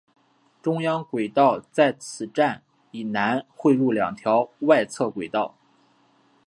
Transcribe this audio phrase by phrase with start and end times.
[0.63, 5.55] 中央轨道在此站以南汇入两条外侧轨道。